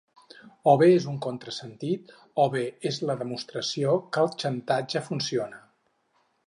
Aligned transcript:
O 0.71 0.73
bé 0.83 0.87
és 0.93 1.03
un 1.11 1.19
contrasentit, 1.25 2.15
o 2.45 2.47
bé 2.57 2.65
és 2.93 2.99
la 3.11 3.19
demostració 3.23 3.95
que 4.17 4.25
el 4.27 4.35
xantatge 4.45 5.05
funciona. 5.11 5.67